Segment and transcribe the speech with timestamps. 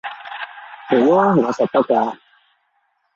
[0.87, 1.05] 好吖，
[1.35, 2.17] 我實得㗎